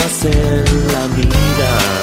Fantasmas 0.00 0.24
en 0.24 0.92
la 0.92 1.08
mira. 1.16 1.99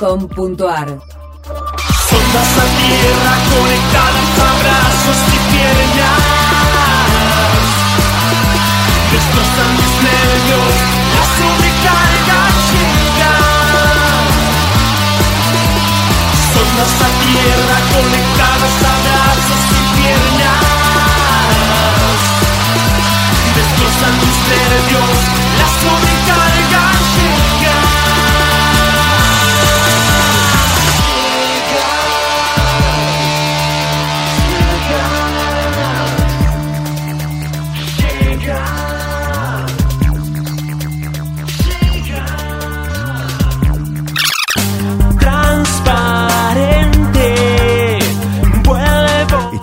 rock.com.ar 0.00 0.88
Sondas 2.08 2.52
a 2.56 2.66
tierra 2.80 3.34
conectadas, 3.52 4.30
abrazos 4.48 5.20
y 5.28 5.38
piernas. 5.52 6.20
Destrozan 9.12 9.70
mis 9.76 9.94
nervios, 10.08 10.72
la 11.14 11.24
sobrecarga 11.36 12.40
llega. 12.70 13.34
Sondas 16.54 16.94
a 16.96 17.10
tierra 17.20 17.76
conectadas, 17.92 18.76
abrazos 18.94 19.64
y 19.70 19.82
piernas. 20.00 20.64
Destrozan 23.54 24.14
mis 24.24 24.38
nervios, 24.48 25.49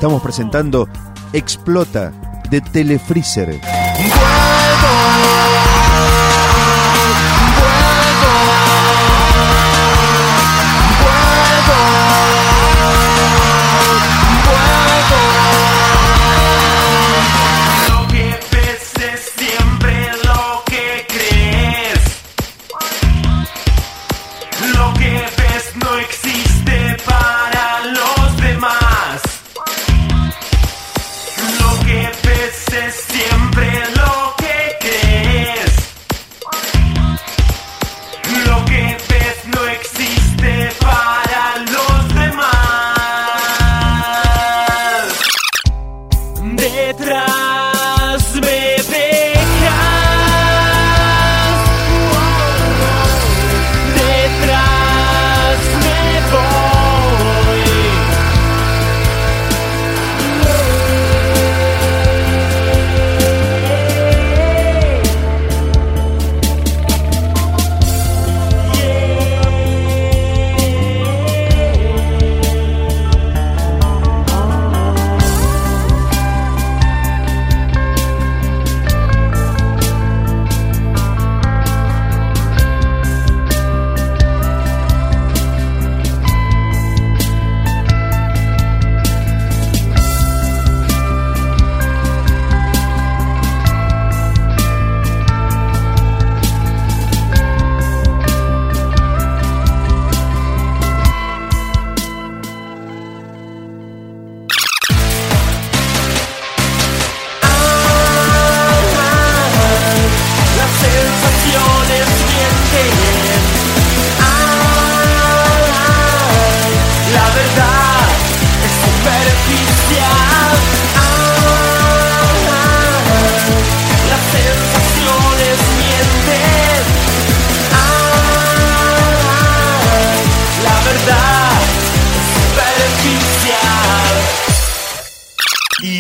Estamos 0.08 0.24
presentando 0.24 0.88
Explota 1.34 2.14
de 2.50 2.62
Telefreezer. 2.62 3.77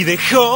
Dejó 0.07 0.55